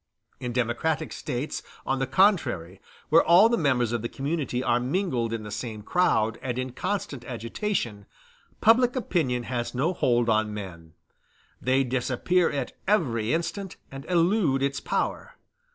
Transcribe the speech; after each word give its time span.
In 0.39 0.51
democratic 0.51 1.13
States 1.13 1.61
on 1.85 1.99
the 1.99 2.07
contrary, 2.07 2.81
where 3.09 3.23
all 3.23 3.49
the 3.49 3.55
members 3.57 3.91
of 3.91 4.01
the 4.01 4.09
community 4.09 4.63
are 4.63 4.79
mingled 4.79 5.31
in 5.31 5.43
the 5.43 5.51
same 5.51 5.83
crowd 5.83 6.39
and 6.41 6.57
in 6.57 6.71
constant 6.71 7.23
agitation, 7.23 8.07
public 8.61 8.95
opinion 8.95 9.43
has 9.43 9.75
no 9.75 9.93
hold 9.93 10.27
on 10.27 10.55
men; 10.55 10.93
they 11.61 11.83
disappear 11.83 12.49
at 12.49 12.71
every 12.87 13.31
instant, 13.31 13.77
and 13.91 14.05
elude 14.09 14.63
its 14.63 14.79
power. 14.79 15.35